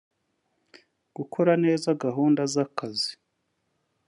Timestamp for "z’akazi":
2.53-3.11